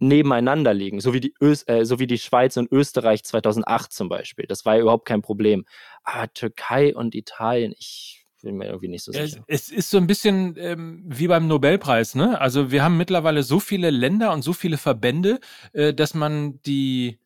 nebeneinander 0.00 0.74
liegen, 0.74 1.00
so 1.00 1.12
wie 1.12 1.20
die, 1.20 1.34
Ös 1.40 1.66
äh, 1.66 1.84
so 1.84 1.98
wie 1.98 2.06
die 2.06 2.18
Schweiz 2.18 2.56
und 2.56 2.70
Österreich 2.70 3.24
2008 3.24 3.92
zum 3.92 4.08
Beispiel. 4.08 4.46
Das 4.46 4.64
war 4.64 4.76
ja 4.76 4.82
überhaupt 4.82 5.06
kein 5.06 5.22
Problem. 5.22 5.64
Aber 6.04 6.32
Türkei 6.32 6.94
und 6.94 7.14
Italien, 7.14 7.74
ich 7.76 8.24
bin 8.42 8.56
mir 8.56 8.66
irgendwie 8.66 8.88
nicht 8.88 9.02
so 9.02 9.10
sicher. 9.10 9.42
Es, 9.48 9.64
es 9.64 9.70
ist 9.70 9.90
so 9.90 9.98
ein 9.98 10.06
bisschen 10.06 10.54
ähm, 10.56 11.02
wie 11.06 11.26
beim 11.26 11.48
Nobelpreis, 11.48 12.14
ne? 12.14 12.40
Also 12.40 12.70
wir 12.70 12.84
haben 12.84 12.96
mittlerweile 12.96 13.42
so 13.42 13.58
viele 13.58 13.90
Länder 13.90 14.32
und 14.32 14.42
so 14.42 14.52
viele 14.52 14.78
Verbände, 14.78 15.40
äh, 15.72 15.92
dass 15.92 16.14
man 16.14 16.62
die 16.62 17.18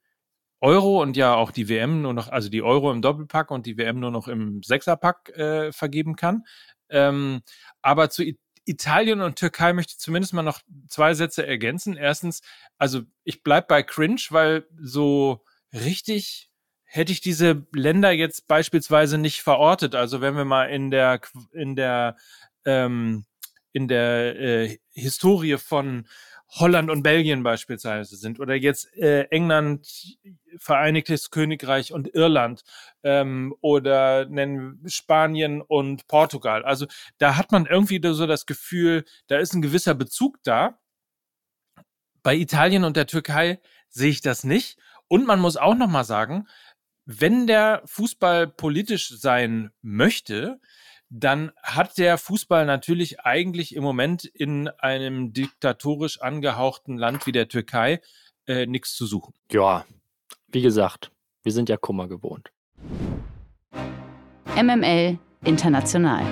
Euro 0.62 1.02
und 1.02 1.16
ja 1.16 1.34
auch 1.34 1.50
die 1.50 1.68
WM 1.68 2.02
nur 2.02 2.14
noch, 2.14 2.28
also 2.28 2.48
die 2.48 2.62
Euro 2.62 2.92
im 2.92 3.02
Doppelpack 3.02 3.50
und 3.50 3.66
die 3.66 3.76
WM 3.76 3.98
nur 4.00 4.12
noch 4.12 4.28
im 4.28 4.62
Sechserpack 4.62 5.30
äh, 5.30 5.72
vergeben 5.72 6.16
kann. 6.16 6.44
Ähm, 6.88 7.42
aber 7.82 8.10
zu 8.10 8.24
Italien 8.64 9.20
und 9.20 9.36
Türkei 9.36 9.72
möchte 9.72 9.94
ich 9.94 9.98
zumindest 9.98 10.34
mal 10.34 10.42
noch 10.42 10.60
zwei 10.88 11.14
Sätze 11.14 11.44
ergänzen. 11.44 11.96
Erstens, 11.96 12.42
also 12.78 13.02
ich 13.24 13.42
bleib 13.42 13.66
bei 13.66 13.82
cringe, 13.82 14.22
weil 14.30 14.66
so 14.80 15.44
richtig 15.72 16.48
hätte 16.84 17.10
ich 17.10 17.20
diese 17.20 17.66
Länder 17.74 18.12
jetzt 18.12 18.46
beispielsweise 18.46 19.18
nicht 19.18 19.42
verortet. 19.42 19.96
Also 19.96 20.20
wenn 20.20 20.36
wir 20.36 20.44
mal 20.44 20.66
in 20.66 20.92
der 20.92 21.20
in 21.52 21.74
der 21.74 22.16
ähm, 22.64 23.24
in 23.72 23.88
der 23.88 24.38
äh, 24.38 24.78
Historie 24.92 25.56
von 25.56 26.06
Holland 26.54 26.90
und 26.90 27.02
Belgien 27.02 27.42
beispielsweise 27.42 28.16
sind 28.16 28.38
oder 28.38 28.54
jetzt 28.54 28.94
äh, 28.96 29.22
England, 29.30 30.18
Vereinigtes 30.58 31.30
Königreich 31.30 31.94
und 31.94 32.14
Irland 32.14 32.62
ähm, 33.02 33.54
oder 33.62 34.26
nennen 34.26 34.82
Spanien 34.86 35.62
und 35.62 36.06
Portugal. 36.08 36.62
Also 36.62 36.86
da 37.16 37.36
hat 37.36 37.52
man 37.52 37.64
irgendwie 37.64 38.00
so 38.12 38.26
das 38.26 38.44
Gefühl, 38.44 39.06
da 39.28 39.38
ist 39.38 39.54
ein 39.54 39.62
gewisser 39.62 39.94
Bezug 39.94 40.42
da. 40.42 40.78
Bei 42.22 42.36
Italien 42.36 42.84
und 42.84 42.98
der 42.98 43.06
Türkei 43.06 43.60
sehe 43.88 44.10
ich 44.10 44.20
das 44.20 44.44
nicht. 44.44 44.78
Und 45.08 45.26
man 45.26 45.40
muss 45.40 45.56
auch 45.56 45.74
noch 45.74 45.88
mal 45.88 46.04
sagen, 46.04 46.46
wenn 47.06 47.46
der 47.46 47.82
Fußball 47.86 48.46
politisch 48.46 49.08
sein 49.08 49.70
möchte, 49.80 50.60
dann 51.14 51.52
hat 51.62 51.98
der 51.98 52.16
Fußball 52.16 52.64
natürlich 52.64 53.20
eigentlich 53.20 53.76
im 53.76 53.82
Moment 53.82 54.24
in 54.24 54.68
einem 54.68 55.34
diktatorisch 55.34 56.22
angehauchten 56.22 56.96
Land 56.96 57.26
wie 57.26 57.32
der 57.32 57.48
Türkei 57.48 58.00
äh, 58.46 58.64
nichts 58.66 58.94
zu 58.94 59.04
suchen. 59.04 59.34
Ja, 59.50 59.84
wie 60.48 60.62
gesagt, 60.62 61.12
wir 61.42 61.52
sind 61.52 61.68
ja 61.68 61.76
Kummer 61.76 62.08
gewohnt. 62.08 62.50
MML 64.56 65.18
international. 65.44 66.24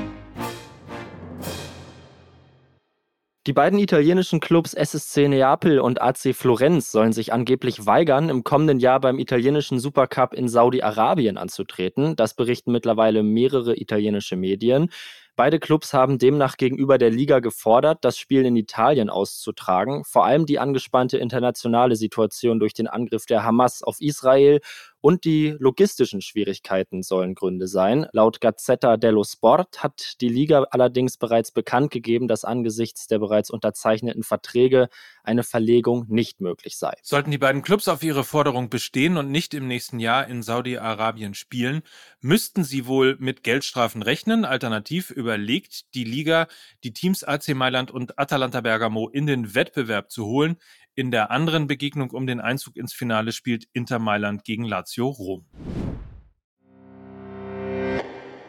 Die 3.46 3.54
beiden 3.54 3.78
italienischen 3.78 4.38
Clubs 4.38 4.74
SSC 4.74 5.26
Neapel 5.26 5.80
und 5.80 6.02
AC 6.02 6.34
Florenz 6.34 6.92
sollen 6.92 7.14
sich 7.14 7.32
angeblich 7.32 7.86
weigern, 7.86 8.28
im 8.28 8.44
kommenden 8.44 8.80
Jahr 8.80 9.00
beim 9.00 9.18
italienischen 9.18 9.80
Supercup 9.80 10.34
in 10.34 10.46
Saudi-Arabien 10.46 11.38
anzutreten. 11.38 12.16
Das 12.16 12.34
berichten 12.34 12.70
mittlerweile 12.70 13.22
mehrere 13.22 13.80
italienische 13.80 14.36
Medien. 14.36 14.90
Beide 15.36 15.58
Clubs 15.58 15.94
haben 15.94 16.18
demnach 16.18 16.58
gegenüber 16.58 16.98
der 16.98 17.08
Liga 17.08 17.38
gefordert, 17.38 18.04
das 18.04 18.18
Spiel 18.18 18.44
in 18.44 18.56
Italien 18.56 19.08
auszutragen. 19.08 20.04
Vor 20.04 20.26
allem 20.26 20.44
die 20.44 20.58
angespannte 20.58 21.16
internationale 21.16 21.96
Situation 21.96 22.58
durch 22.58 22.74
den 22.74 22.88
Angriff 22.88 23.24
der 23.24 23.42
Hamas 23.42 23.82
auf 23.82 24.02
Israel 24.02 24.60
und 25.00 25.24
die 25.24 25.56
logistischen 25.58 26.20
Schwierigkeiten 26.20 27.02
sollen 27.02 27.34
Gründe 27.34 27.66
sein. 27.66 28.06
Laut 28.12 28.40
Gazzetta 28.40 28.96
dello 28.96 29.24
Sport 29.24 29.82
hat 29.82 30.20
die 30.20 30.28
Liga 30.28 30.66
allerdings 30.70 31.16
bereits 31.16 31.52
bekannt 31.52 31.90
gegeben, 31.90 32.28
dass 32.28 32.44
angesichts 32.44 33.06
der 33.06 33.18
bereits 33.18 33.50
unterzeichneten 33.50 34.22
Verträge 34.22 34.88
eine 35.22 35.42
Verlegung 35.42 36.06
nicht 36.08 36.40
möglich 36.40 36.76
sei. 36.76 36.94
Sollten 37.02 37.30
die 37.30 37.38
beiden 37.38 37.62
Clubs 37.62 37.88
auf 37.88 38.02
ihre 38.02 38.24
Forderung 38.24 38.70
bestehen 38.70 39.16
und 39.16 39.30
nicht 39.30 39.54
im 39.54 39.66
nächsten 39.66 39.98
Jahr 40.00 40.26
in 40.26 40.42
Saudi-Arabien 40.42 41.34
spielen, 41.34 41.82
müssten 42.20 42.64
sie 42.64 42.86
wohl 42.86 43.16
mit 43.18 43.42
Geldstrafen 43.42 44.02
rechnen. 44.02 44.44
Alternativ 44.44 45.10
überlegt 45.10 45.94
die 45.94 46.04
Liga, 46.04 46.46
die 46.84 46.92
Teams 46.92 47.24
AC 47.24 47.54
Mailand 47.54 47.90
und 47.90 48.18
Atalanta 48.18 48.60
Bergamo 48.60 49.08
in 49.08 49.26
den 49.26 49.54
Wettbewerb 49.54 50.10
zu 50.10 50.26
holen. 50.26 50.56
In 51.00 51.10
der 51.10 51.30
anderen 51.30 51.66
Begegnung 51.66 52.10
um 52.10 52.26
den 52.26 52.40
Einzug 52.40 52.76
ins 52.76 52.92
Finale 52.92 53.32
spielt 53.32 53.66
Inter 53.72 53.98
Mailand 53.98 54.44
gegen 54.44 54.66
Lazio 54.66 55.08
Rom. 55.08 55.46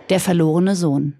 Der 0.10 0.20
verlorene 0.20 0.76
Sohn. 0.76 1.16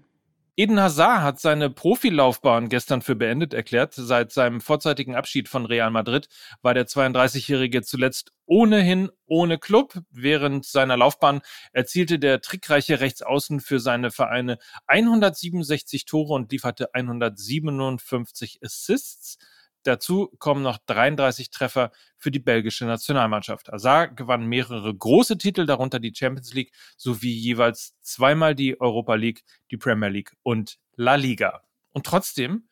Eden 0.56 0.78
Hazard 0.78 1.22
hat 1.22 1.40
seine 1.40 1.70
Profilaufbahn 1.70 2.68
gestern 2.68 3.00
für 3.00 3.14
beendet 3.14 3.54
erklärt. 3.54 3.94
Seit 3.94 4.30
seinem 4.30 4.60
vorzeitigen 4.60 5.14
Abschied 5.14 5.48
von 5.48 5.64
Real 5.64 5.90
Madrid 5.90 6.28
war 6.60 6.74
der 6.74 6.86
32-Jährige 6.86 7.80
zuletzt 7.80 8.34
ohnehin 8.44 9.08
ohne 9.24 9.56
Club. 9.56 10.02
Während 10.10 10.66
seiner 10.66 10.98
Laufbahn 10.98 11.40
erzielte 11.72 12.18
der 12.18 12.42
trickreiche 12.42 13.00
Rechtsaußen 13.00 13.60
für 13.60 13.80
seine 13.80 14.10
Vereine 14.10 14.58
167 14.86 16.04
Tore 16.04 16.34
und 16.34 16.52
lieferte 16.52 16.92
157 16.92 18.58
Assists. 18.62 19.38
Dazu 19.84 20.28
kommen 20.38 20.62
noch 20.62 20.78
33 20.78 21.50
Treffer 21.50 21.90
für 22.16 22.30
die 22.30 22.38
belgische 22.38 22.84
Nationalmannschaft. 22.84 23.68
Hazard 23.68 24.16
gewann 24.16 24.46
mehrere 24.46 24.94
große 24.94 25.38
Titel, 25.38 25.66
darunter 25.66 25.98
die 25.98 26.14
Champions 26.14 26.54
League 26.54 26.72
sowie 26.96 27.34
jeweils 27.34 27.96
zweimal 28.00 28.54
die 28.54 28.80
Europa 28.80 29.14
League, 29.14 29.42
die 29.70 29.76
Premier 29.76 30.08
League 30.08 30.32
und 30.42 30.78
La 30.94 31.16
Liga. 31.16 31.62
Und 31.90 32.06
trotzdem 32.06 32.68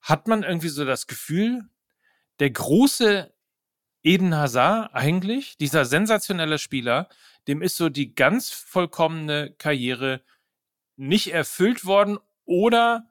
hat 0.00 0.28
man 0.28 0.42
irgendwie 0.42 0.68
so 0.68 0.84
das 0.84 1.06
Gefühl, 1.06 1.68
der 2.38 2.50
große 2.50 3.32
Eden 4.04 4.34
Hazard 4.34 4.94
eigentlich, 4.94 5.56
dieser 5.58 5.84
sensationelle 5.84 6.58
Spieler, 6.58 7.08
dem 7.48 7.62
ist 7.62 7.76
so 7.76 7.88
die 7.88 8.14
ganz 8.14 8.50
vollkommene 8.50 9.54
Karriere 9.58 10.22
nicht 10.96 11.32
erfüllt 11.32 11.84
worden 11.84 12.18
oder 12.44 13.08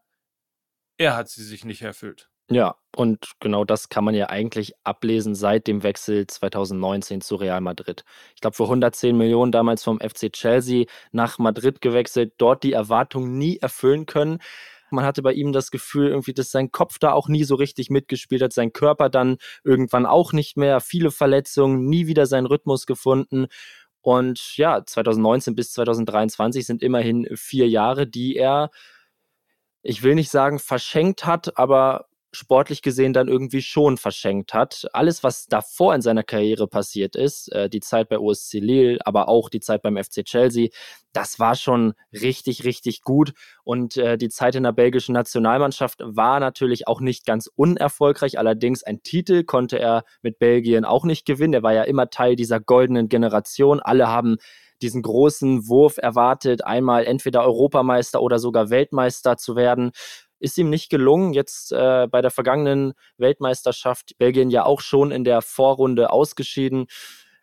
er 0.98 1.16
hat 1.16 1.30
sie 1.30 1.44
sich 1.44 1.66
nicht 1.66 1.82
erfüllt. 1.82 2.31
Ja, 2.52 2.76
und 2.98 3.32
genau 3.40 3.64
das 3.64 3.88
kann 3.88 4.04
man 4.04 4.14
ja 4.14 4.28
eigentlich 4.30 4.74
ablesen 4.84 5.36
seit 5.36 5.68
dem 5.68 5.84
Wechsel 5.84 6.28
2019 6.28 7.22
zu 7.22 7.36
Real 7.38 7.62
Madrid. 7.62 8.04
Ich 8.36 8.42
glaube, 8.42 8.58
für 8.58 8.64
110 8.64 9.16
Millionen 9.18 9.54
damals 9.54 9.84
vom 9.86 10.02
FC 10.02 10.34
Chelsea 10.34 10.86
nach 11.14 11.40
Madrid 11.40 11.80
gewechselt, 11.80 12.34
dort 12.38 12.64
die 12.64 12.74
Erwartungen 12.74 13.38
nie 13.38 13.58
erfüllen 13.60 14.06
können. 14.06 14.40
Man 14.90 15.06
hatte 15.06 15.22
bei 15.22 15.32
ihm 15.32 15.54
das 15.54 15.72
Gefühl, 15.72 16.10
irgendwie, 16.10 16.34
dass 16.34 16.52
sein 16.52 16.74
Kopf 16.74 17.00
da 17.00 17.14
auch 17.14 17.30
nie 17.30 17.46
so 17.46 17.56
richtig 17.56 17.90
mitgespielt 17.90 18.42
hat, 18.42 18.52
sein 18.52 18.74
Körper 18.74 19.08
dann 19.10 19.38
irgendwann 19.64 20.06
auch 20.06 20.34
nicht 20.34 20.58
mehr, 20.58 20.82
viele 20.82 21.12
Verletzungen, 21.12 21.86
nie 21.86 22.08
wieder 22.08 22.26
seinen 22.26 22.48
Rhythmus 22.48 22.86
gefunden. 22.86 23.48
Und 24.02 24.58
ja, 24.58 24.84
2019 24.86 25.56
bis 25.56 25.72
2023 25.72 26.66
sind 26.66 26.84
immerhin 26.84 27.30
vier 27.38 27.70
Jahre, 27.70 28.08
die 28.08 28.36
er, 28.36 28.72
ich 29.84 30.04
will 30.04 30.16
nicht 30.16 30.30
sagen 30.32 30.60
verschenkt 30.60 31.26
hat, 31.26 31.58
aber 31.58 32.08
sportlich 32.34 32.82
gesehen 32.82 33.14
dann 33.14 33.28
irgendwie 33.28 33.62
schon 33.62 33.98
verschenkt 33.98 34.54
hat. 34.54 34.88
Alles, 34.94 35.24
was 35.24 35.48
davor 35.48 35.94
in 35.94 36.02
seiner 36.02 36.24
Karriere 36.24 36.68
passiert 36.68 37.16
ist, 37.16 37.52
äh, 37.52 37.70
die 37.70 37.82
Zeit 37.82 38.10
bei 38.10 38.20
OSC 38.20 38.60
Lille, 38.60 39.00
aber 39.06 39.28
auch 39.28 39.50
die 39.50 39.60
Zeit 39.60 39.82
beim 39.82 39.98
FC 39.98 40.24
Chelsea, 40.24 40.70
das 41.14 41.40
war 41.40 41.56
schon 41.56 41.94
richtig, 42.14 42.64
richtig 42.64 43.02
gut. 43.02 43.34
Und 43.64 43.98
äh, 43.98 44.18
die 44.18 44.30
Zeit 44.30 44.56
in 44.56 44.64
der 44.64 44.72
belgischen 44.72 45.14
Nationalmannschaft 45.14 46.00
war 46.04 46.40
natürlich 46.40 46.88
auch 46.88 47.02
nicht 47.02 47.26
ganz 47.26 47.50
unerfolgreich. 47.54 48.40
Allerdings 48.40 48.84
ein 48.84 49.04
Titel 49.04 49.44
konnte 49.44 49.78
er 49.78 50.06
mit 50.22 50.40
Belgien 50.40 50.86
auch 50.86 51.04
nicht 51.04 51.26
gewinnen. 51.26 51.54
Er 51.54 51.64
war 51.64 51.74
ja 51.74 51.84
immer 51.84 52.10
Teil 52.10 52.36
dieser 52.36 52.60
goldenen 52.60 53.10
Generation. 53.10 53.82
Alle 53.82 54.08
haben 54.08 54.38
diesen 54.82 55.02
großen 55.02 55.68
Wurf 55.68 55.98
erwartet, 55.98 56.66
einmal 56.66 57.06
entweder 57.06 57.44
Europameister 57.44 58.22
oder 58.22 58.40
sogar 58.40 58.70
Weltmeister 58.70 59.38
zu 59.38 59.56
werden. 59.56 59.92
Ist 60.42 60.58
ihm 60.58 60.72
nicht 60.72 60.90
gelungen. 60.90 61.34
Jetzt 61.34 61.72
äh, 61.72 62.08
bei 62.10 62.22
der 62.22 62.32
vergangenen 62.32 62.94
Weltmeisterschaft 63.18 64.18
Belgien 64.18 64.50
ja 64.50 64.66
auch 64.66 64.82
schon 64.82 65.12
in 65.12 65.24
der 65.24 65.42
Vorrunde 65.42 66.12
ausgeschieden. 66.12 66.88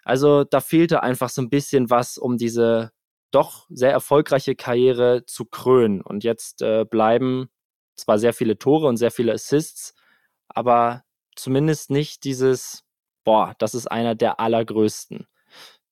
Also 0.05 0.43
da 0.43 0.61
fehlte 0.61 1.03
einfach 1.03 1.29
so 1.29 1.41
ein 1.41 1.49
bisschen 1.49 1.91
was, 1.91 2.19
um 2.19 2.39
diese 2.39 2.91
doch 3.31 3.67
sehr 3.71 3.93
erfolgreiche 3.93 4.57
Karriere 4.57 5.25
zu 5.27 5.45
krönen. 5.45 6.01
Und 6.01 6.25
jetzt 6.25 6.61
äh, 6.61 6.85
bleiben 6.85 7.51
zwar 7.95 8.19
sehr 8.19 8.33
viele 8.33 8.59
Tore 8.59 8.89
und 8.89 8.97
sehr 8.97 9.13
viele 9.13 9.33
Assists, 9.33 9.95
aber 10.49 11.05
zumindest 11.37 11.91
nicht 11.91 12.25
dieses, 12.25 12.85
boah, 13.25 13.55
das 13.59 13.75
ist 13.75 13.87
einer 13.87 14.15
der 14.17 14.41
allergrößten. 14.41 15.27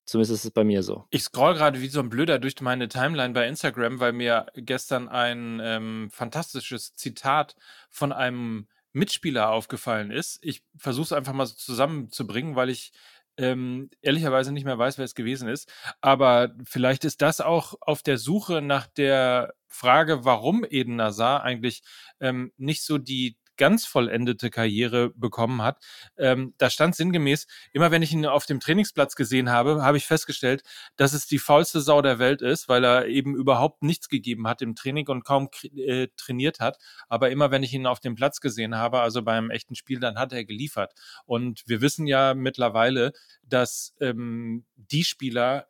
Zumindest 0.07 0.35
ist 0.35 0.45
es 0.45 0.51
bei 0.51 0.63
mir 0.63 0.83
so. 0.83 1.05
Ich 1.09 1.23
scroll 1.23 1.53
gerade 1.53 1.81
wie 1.81 1.89
so 1.89 1.99
ein 1.99 2.09
Blöder 2.09 2.39
durch 2.39 2.59
meine 2.61 2.87
Timeline 2.87 3.33
bei 3.33 3.45
Instagram, 3.45 3.99
weil 3.99 4.13
mir 4.13 4.47
gestern 4.55 5.09
ein 5.09 5.59
ähm, 5.61 6.07
fantastisches 6.11 6.95
Zitat 6.95 7.57
von 7.89 8.13
einem 8.13 8.67
Mitspieler 8.93 9.51
aufgefallen 9.51 10.09
ist. 10.09 10.39
Ich 10.41 10.63
versuche 10.77 11.03
es 11.03 11.11
einfach 11.11 11.33
mal 11.33 11.45
so 11.45 11.55
zusammenzubringen, 11.55 12.55
weil 12.55 12.69
ich 12.69 12.93
ähm, 13.35 13.89
ehrlicherweise 14.01 14.53
nicht 14.53 14.63
mehr 14.63 14.77
weiß, 14.77 14.97
wer 14.97 15.03
es 15.03 15.13
gewesen 15.13 15.49
ist. 15.49 15.69
Aber 15.99 16.55
vielleicht 16.63 17.03
ist 17.03 17.21
das 17.21 17.41
auch 17.41 17.75
auf 17.81 18.01
der 18.01 18.17
Suche 18.17 18.61
nach 18.61 18.87
der 18.87 19.55
Frage, 19.67 20.23
warum 20.23 20.65
Eden 20.67 20.95
Nazar 20.95 21.43
eigentlich 21.43 21.81
ähm, 22.21 22.53
nicht 22.55 22.81
so 22.81 22.97
die 22.97 23.35
ganz 23.57 23.85
vollendete 23.85 24.49
Karriere 24.49 25.09
bekommen 25.11 25.61
hat. 25.61 25.83
Ähm, 26.17 26.53
da 26.57 26.69
stand 26.69 26.95
sinngemäß, 26.95 27.47
immer 27.73 27.91
wenn 27.91 28.01
ich 28.01 28.13
ihn 28.13 28.25
auf 28.25 28.45
dem 28.45 28.59
Trainingsplatz 28.59 29.15
gesehen 29.15 29.49
habe, 29.49 29.83
habe 29.83 29.97
ich 29.97 30.05
festgestellt, 30.05 30.63
dass 30.95 31.13
es 31.13 31.27
die 31.27 31.39
faulste 31.39 31.81
Sau 31.81 32.01
der 32.01 32.19
Welt 32.19 32.41
ist, 32.41 32.69
weil 32.69 32.83
er 32.83 33.07
eben 33.07 33.35
überhaupt 33.35 33.83
nichts 33.83 34.09
gegeben 34.09 34.47
hat 34.47 34.61
im 34.61 34.75
Training 34.75 35.07
und 35.07 35.23
kaum 35.23 35.49
äh, 35.75 36.07
trainiert 36.15 36.59
hat. 36.59 36.77
Aber 37.09 37.29
immer 37.31 37.51
wenn 37.51 37.63
ich 37.63 37.73
ihn 37.73 37.87
auf 37.87 37.99
dem 37.99 38.15
Platz 38.15 38.39
gesehen 38.39 38.75
habe, 38.75 38.99
also 38.99 39.21
beim 39.21 39.49
echten 39.49 39.75
Spiel, 39.75 39.99
dann 39.99 40.17
hat 40.17 40.33
er 40.33 40.45
geliefert. 40.45 40.93
Und 41.25 41.63
wir 41.67 41.81
wissen 41.81 42.07
ja 42.07 42.33
mittlerweile, 42.33 43.11
dass 43.43 43.95
ähm, 43.99 44.65
die 44.75 45.03
Spieler 45.03 45.67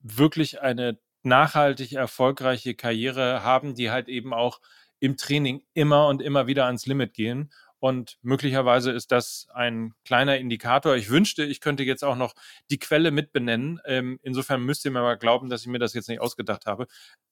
wirklich 0.00 0.60
eine 0.60 0.98
nachhaltig 1.22 1.92
erfolgreiche 1.92 2.74
Karriere 2.74 3.42
haben, 3.42 3.74
die 3.74 3.90
halt 3.90 4.08
eben 4.08 4.34
auch 4.34 4.60
im 5.02 5.16
Training 5.16 5.64
immer 5.74 6.06
und 6.06 6.22
immer 6.22 6.46
wieder 6.46 6.66
ans 6.66 6.86
Limit 6.86 7.12
gehen. 7.12 7.50
Und 7.80 8.18
möglicherweise 8.22 8.92
ist 8.92 9.10
das 9.10 9.48
ein 9.52 9.94
kleiner 10.04 10.38
Indikator. 10.38 10.94
Ich 10.94 11.10
wünschte, 11.10 11.42
ich 11.42 11.60
könnte 11.60 11.82
jetzt 11.82 12.04
auch 12.04 12.14
noch 12.14 12.34
die 12.70 12.78
Quelle 12.78 13.10
mitbenennen. 13.10 13.80
Ähm, 13.84 14.20
insofern 14.22 14.62
müsst 14.62 14.84
ihr 14.84 14.92
mir 14.92 15.00
mal 15.02 15.18
glauben, 15.18 15.50
dass 15.50 15.62
ich 15.62 15.66
mir 15.66 15.80
das 15.80 15.92
jetzt 15.94 16.08
nicht 16.08 16.20
ausgedacht 16.20 16.66
habe. 16.66 16.86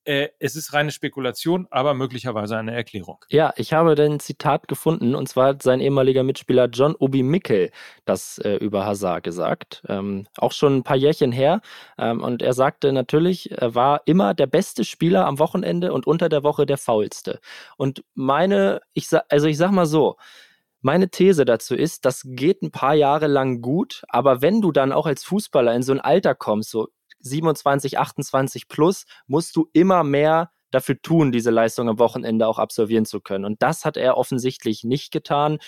Äh, 0.05 0.29
es 0.39 0.57
ist 0.57 0.73
reine 0.73 0.91
Spekulation, 0.93 1.67
aber 1.71 1.95
möglicherweise 1.95 2.57
eine 2.57 2.75
Erklärung. 2.75 3.25
Ja, 3.29 3.53
ich 3.57 3.73
habe 3.73 3.93
ein 4.03 4.19
Zitat 4.19 4.67
gefunden 4.67 5.15
und 5.15 5.29
zwar 5.29 5.49
hat 5.49 5.63
sein 5.63 5.81
ehemaliger 5.81 6.23
Mitspieler 6.23 6.69
John 6.69 6.95
Obi 6.95 7.23
Mickel 7.23 7.71
das 8.07 8.39
äh, 8.39 8.55
über 8.55 8.87
Hazard 8.87 9.25
gesagt. 9.25 9.83
Ähm, 9.89 10.27
auch 10.39 10.53
schon 10.53 10.79
ein 10.79 10.83
paar 10.83 10.97
Jährchen 10.97 11.33
her. 11.33 11.61
Ähm, 11.99 12.23
und 12.23 12.41
er 12.41 12.55
sagte 12.55 12.93
natürlich, 12.93 13.51
er 13.51 13.75
war 13.75 14.03
immer 14.07 14.33
der 14.33 14.47
beste 14.47 14.85
Spieler 14.85 15.27
am 15.27 15.39
Wochenende 15.39 15.93
und 15.93 16.07
unter 16.07 16.29
der 16.29 16.43
Woche 16.43 16.65
der 16.65 16.79
faulste. 16.79 17.41
Und 17.77 18.03
meine, 18.15 18.81
ich 18.95 19.09
sag, 19.09 19.25
also 19.29 19.47
ich 19.49 19.59
sag 19.59 19.71
mal 19.71 19.87
so, 19.87 20.17
meine 20.83 21.11
These 21.11 21.45
dazu 21.45 21.75
ist, 21.75 22.07
das 22.07 22.23
geht 22.25 22.63
ein 22.63 22.71
paar 22.71 22.95
Jahre 22.95 23.27
lang 23.27 23.61
gut, 23.61 24.03
aber 24.09 24.41
wenn 24.41 24.63
du 24.63 24.73
dann 24.73 24.93
auch 24.93 25.07
als 25.07 25.25
Fußballer 25.25 25.75
in 25.75 25.83
so 25.83 25.93
ein 25.93 26.01
Alter 26.01 26.35
kommst, 26.35 26.71
so 26.71 26.89
27, 27.21 27.99
28 27.99 28.69
plus, 28.69 29.05
musst 29.27 29.57
du 29.57 29.69
immer 29.73 30.05
mehr 30.05 30.51
dafür 30.71 31.01
tun, 31.01 31.33
diese 31.33 31.51
Leistung 31.51 31.89
am 31.89 31.99
Wochenende 31.99 32.47
auch 32.47 32.59
absolvieren 32.59 33.05
zu 33.05 33.21
können. 33.21 33.45
Und 33.45 33.63
das 33.63 33.85
hat 33.85 33.97
er 33.97 34.17
offensichtlich 34.17 34.85
nicht 34.85 35.13
getan. 35.13 35.59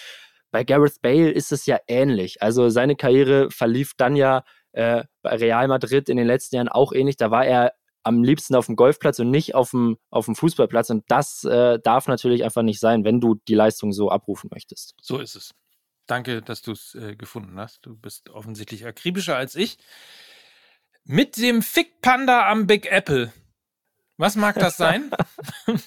Bei 0.51 0.65
Gareth 0.65 1.01
Bale 1.03 1.31
ist 1.31 1.51
es 1.51 1.67
ja 1.67 1.79
ähnlich. 1.89 2.43
Also 2.43 2.69
seine 2.69 2.95
Karriere 2.95 3.51
verlief 3.51 3.95
dann 3.97 4.17
ja 4.17 4.45
äh, 4.73 5.05
bei 5.23 5.37
Real 5.37 5.67
Madrid 5.69 6.09
in 6.09 6.17
den 6.17 6.27
letzten 6.27 6.57
Jahren 6.57 6.69
auch 6.69 6.93
ähnlich. 6.93 7.17
Da 7.17 7.31
war 7.31 7.45
er 7.45 7.73
am 8.05 8.23
liebsten 8.23 8.55
auf 8.55 8.67
dem 8.67 8.77
Golfplatz 8.77 9.19
und 9.19 9.31
nicht 9.31 9.55
auf 9.55 9.71
dem, 9.71 9.97
auf 10.11 10.27
dem 10.27 10.35
Fußballplatz. 10.35 10.91
Und 10.91 11.05
das 11.09 11.45
äh, 11.45 11.79
darf 11.83 12.09
natürlich 12.09 12.45
einfach 12.45 12.63
nicht 12.63 12.81
sein, 12.81 13.05
wenn 13.05 13.21
du 13.21 13.37
die 13.49 13.55
Leistung 13.55 13.93
so 13.93 14.11
abrufen 14.11 14.51
möchtest. 14.53 14.95
So 15.01 15.19
ist 15.19 15.37
es. 15.37 15.53
Danke, 16.07 16.43
dass 16.43 16.63
du 16.63 16.73
es 16.73 16.95
äh, 16.95 17.15
gefunden 17.17 17.59
hast. 17.59 17.87
Du 17.87 17.97
bist 17.97 18.31
offensichtlich 18.31 18.85
akribischer 18.85 19.37
als 19.37 19.55
ich. 19.55 19.79
Mit 21.05 21.37
dem 21.37 21.63
Fick 21.63 22.01
Panda 22.01 22.49
am 22.49 22.67
Big 22.67 22.91
Apple. 22.91 23.33
Was 24.19 24.37
mag 24.37 24.57
das 24.57 24.77
sein? 24.77 25.11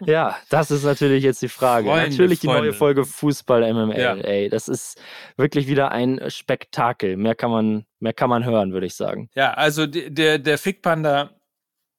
ja, 0.00 0.38
das 0.48 0.70
ist 0.70 0.84
natürlich 0.84 1.22
jetzt 1.22 1.42
die 1.42 1.48
Frage. 1.48 1.88
Freunde, 1.88 2.10
natürlich 2.10 2.40
die 2.40 2.46
Freunde. 2.46 2.62
neue 2.62 2.72
Folge 2.72 3.04
Fußball 3.04 3.72
MML. 3.74 4.00
Ja. 4.00 4.14
Ey, 4.14 4.48
das 4.48 4.68
ist 4.68 4.98
wirklich 5.36 5.66
wieder 5.66 5.90
ein 5.92 6.18
Spektakel. 6.28 7.18
Mehr 7.18 7.34
kann 7.34 7.50
man, 7.50 7.84
mehr 8.00 8.14
kann 8.14 8.30
man 8.30 8.44
hören, 8.44 8.72
würde 8.72 8.86
ich 8.86 8.94
sagen. 8.94 9.28
Ja, 9.34 9.52
also 9.52 9.86
der, 9.86 10.38
der 10.38 10.56
Fick 10.56 10.80
Panda, 10.80 11.38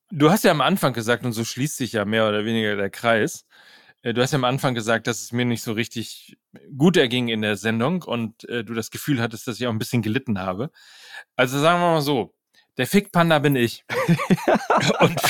du 0.10 0.32
hast 0.32 0.44
ja 0.44 0.50
am 0.50 0.62
Anfang 0.62 0.94
gesagt, 0.94 1.24
und 1.24 1.34
so 1.34 1.44
schließt 1.44 1.78
sich 1.78 1.94
ja 1.94 2.04
mehr 2.04 2.28
oder 2.28 2.46
weniger 2.46 2.76
der 2.76 2.90
Kreis. 2.90 3.46
Äh, 4.02 4.14
du 4.14 4.24
hast 4.24 4.32
ja 4.32 4.40
am 4.40 4.46
Anfang 4.46 4.74
gesagt, 4.74 5.06
dass 5.06 5.22
es 5.22 5.32
mir 5.32 5.46
nicht 5.46 5.62
so 5.62 5.74
richtig 5.74 6.38
gut 6.76 6.98
erging 6.98 7.28
in 7.28 7.44
der 7.44 7.58
Sendung 7.58 8.02
und 8.02 8.48
äh, 8.50 8.64
du 8.64 8.74
das 8.74 8.90
Gefühl 8.90 9.22
hattest, 9.22 9.48
dass 9.48 9.60
ich 9.60 9.68
auch 9.68 9.72
ein 9.72 9.80
bisschen 9.80 10.02
gelitten 10.02 10.40
habe. 10.40 10.72
Also 11.36 11.60
sagen 11.60 11.80
wir 11.80 11.92
mal 11.94 12.02
so, 12.02 12.34
der 12.80 12.88
Fickpanda 12.88 13.40
bin 13.40 13.58
ich. 13.58 13.84
und, 15.02 15.22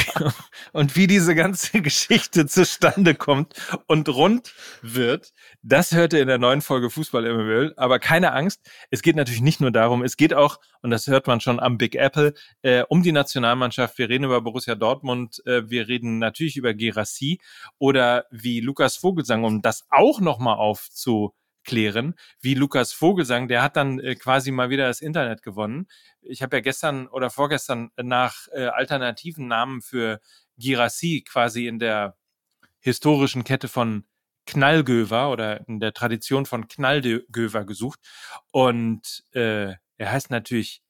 und 0.71 0.95
wie 0.95 1.07
diese 1.07 1.33
ganze 1.33 1.81
Geschichte 1.81 2.45
zustande 2.45 3.15
kommt 3.15 3.55
und 3.87 4.07
rund 4.07 4.53
wird, 4.83 5.33
das 5.63 5.91
hört 5.91 6.13
ihr 6.13 6.21
in 6.21 6.27
der 6.27 6.37
neuen 6.37 6.61
Folge 6.61 6.91
Fußball 6.91 7.23
MML. 7.23 7.73
Aber 7.75 7.97
keine 7.97 8.33
Angst, 8.33 8.61
es 8.91 9.01
geht 9.01 9.15
natürlich 9.15 9.41
nicht 9.41 9.61
nur 9.61 9.71
darum, 9.71 10.03
es 10.03 10.15
geht 10.15 10.35
auch, 10.35 10.59
und 10.83 10.91
das 10.91 11.07
hört 11.07 11.25
man 11.25 11.41
schon 11.41 11.59
am 11.59 11.79
Big 11.79 11.95
Apple, 11.95 12.35
äh, 12.61 12.83
um 12.87 13.01
die 13.01 13.11
Nationalmannschaft. 13.11 13.97
Wir 13.97 14.09
reden 14.09 14.25
über 14.25 14.41
Borussia 14.41 14.75
Dortmund, 14.75 15.41
äh, 15.47 15.67
wir 15.67 15.87
reden 15.87 16.19
natürlich 16.19 16.55
über 16.55 16.75
Gerassi 16.75 17.41
oder 17.79 18.25
wie 18.29 18.59
Lukas 18.59 18.95
Vogelsang, 18.95 19.43
um 19.43 19.63
das 19.63 19.87
auch 19.89 20.21
nochmal 20.21 20.57
aufzu 20.57 21.33
klären, 21.63 22.15
wie 22.41 22.53
Lukas 22.53 22.93
Vogelsang, 22.93 23.47
der 23.47 23.61
hat 23.61 23.75
dann 23.75 23.99
äh, 23.99 24.15
quasi 24.15 24.51
mal 24.51 24.69
wieder 24.69 24.87
das 24.87 25.01
Internet 25.01 25.41
gewonnen. 25.41 25.87
Ich 26.21 26.41
habe 26.41 26.57
ja 26.57 26.61
gestern 26.61 27.07
oder 27.07 27.29
vorgestern 27.29 27.91
nach 27.97 28.47
äh, 28.51 28.65
alternativen 28.65 29.47
Namen 29.47 29.81
für 29.81 30.19
Girassi 30.57 31.23
quasi 31.27 31.67
in 31.67 31.79
der 31.79 32.17
historischen 32.79 33.43
Kette 33.43 33.67
von 33.67 34.05
Knallgöver 34.45 35.31
oder 35.31 35.67
in 35.67 35.79
der 35.79 35.93
Tradition 35.93 36.45
von 36.45 36.67
Knallgöver 36.67 37.65
gesucht. 37.65 37.99
Und 38.51 39.23
äh, 39.33 39.73
er 39.97 40.11
heißt 40.11 40.31
natürlich 40.31 40.81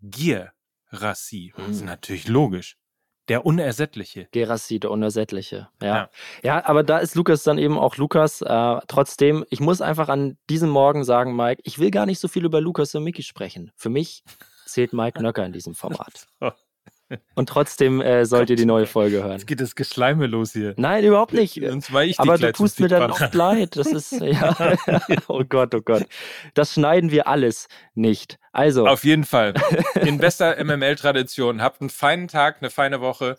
Girassi. 0.00 1.52
Das 1.56 1.68
ist 1.68 1.80
hm. 1.80 1.86
natürlich 1.86 2.28
logisch. 2.28 2.76
Der 3.28 3.46
Unersättliche. 3.46 4.28
Gerassi, 4.32 4.80
der 4.80 4.90
Unersättliche. 4.90 5.68
Ja. 5.80 5.86
ja. 5.88 6.10
ja. 6.42 6.66
aber 6.66 6.82
da 6.82 6.98
ist 6.98 7.14
Lukas 7.14 7.42
dann 7.42 7.58
eben 7.58 7.78
auch 7.78 7.96
Lukas. 7.96 8.42
Äh, 8.42 8.76
trotzdem, 8.86 9.44
ich 9.50 9.60
muss 9.60 9.80
einfach 9.80 10.08
an 10.08 10.36
diesem 10.50 10.70
Morgen 10.70 11.04
sagen, 11.04 11.34
Mike, 11.34 11.62
ich 11.64 11.78
will 11.78 11.90
gar 11.90 12.06
nicht 12.06 12.18
so 12.18 12.28
viel 12.28 12.44
über 12.44 12.60
Lukas 12.60 12.94
und 12.94 13.04
Mickey 13.04 13.22
sprechen. 13.22 13.72
Für 13.76 13.88
mich 13.88 14.24
zählt 14.66 14.92
Mike 14.92 15.22
Nöcker 15.22 15.44
in 15.46 15.52
diesem 15.52 15.74
Format. 15.74 16.26
Und 17.34 17.48
trotzdem 17.48 18.00
äh, 18.00 18.24
sollt 18.24 18.50
ihr 18.50 18.56
die 18.56 18.64
neue 18.64 18.86
Folge 18.86 19.22
hören. 19.22 19.32
Jetzt 19.32 19.46
geht 19.46 19.60
das 19.60 19.74
Geschleime 19.74 20.26
los 20.26 20.52
hier. 20.52 20.74
Nein, 20.76 21.04
überhaupt 21.04 21.32
nicht. 21.32 21.60
Aber 22.18 22.38
du 22.38 22.52
tust 22.52 22.80
mir 22.80 22.88
dann 22.88 23.10
oft 23.10 23.34
leid. 23.34 23.76
Das 23.76 23.88
ist, 23.88 24.12
ja. 24.12 24.56
oh 25.28 25.44
Gott, 25.44 25.74
oh 25.74 25.80
Gott. 25.80 26.06
Das 26.54 26.72
schneiden 26.72 27.10
wir 27.10 27.28
alles 27.28 27.68
nicht. 27.94 28.38
Also. 28.54 28.86
Auf 28.86 29.04
jeden 29.04 29.24
Fall. 29.24 29.52
In 30.00 30.18
bester 30.18 30.64
MML-Tradition. 30.64 31.60
Habt 31.60 31.80
einen 31.80 31.90
feinen 31.90 32.28
Tag, 32.28 32.58
eine 32.60 32.70
feine 32.70 33.00
Woche 33.00 33.36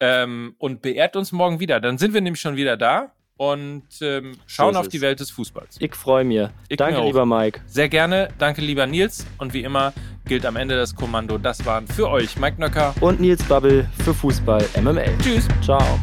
ähm, 0.00 0.54
und 0.58 0.82
beehrt 0.82 1.16
uns 1.16 1.32
morgen 1.32 1.60
wieder. 1.60 1.80
Dann 1.80 1.98
sind 1.98 2.12
wir 2.12 2.20
nämlich 2.20 2.40
schon 2.40 2.56
wieder 2.56 2.76
da 2.76 3.12
und 3.36 3.84
ähm, 4.00 4.32
schauen 4.46 4.74
so 4.74 4.80
auf 4.80 4.88
die 4.88 5.00
Welt 5.00 5.20
des 5.20 5.30
Fußballs. 5.30 5.76
Ich 5.78 5.94
freue 5.94 6.24
mich. 6.24 6.48
Danke, 6.76 7.00
lieber 7.00 7.24
Mike. 7.26 7.60
Sehr 7.66 7.88
gerne. 7.88 8.28
Danke, 8.38 8.60
lieber 8.60 8.86
Nils. 8.86 9.24
Und 9.38 9.54
wie 9.54 9.62
immer 9.62 9.92
gilt 10.24 10.44
am 10.44 10.56
Ende 10.56 10.76
das 10.76 10.94
Kommando. 10.94 11.38
Das 11.38 11.64
waren 11.64 11.86
für 11.86 12.10
euch 12.10 12.36
Mike 12.36 12.60
Nöcker 12.60 12.92
und 13.00 13.20
Nils 13.20 13.44
Bubble 13.44 13.88
für 14.04 14.14
Fußball 14.14 14.64
MML. 14.82 15.16
Tschüss. 15.22 15.46
Ciao. 15.62 16.00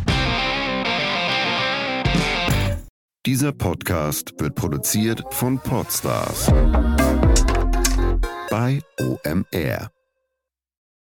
Dieser 3.26 3.52
Podcast 3.52 4.34
wird 4.40 4.56
produziert 4.56 5.24
von 5.32 5.60
Podstars 5.60 6.52
bei 8.54 8.84
OMR. 9.00 9.89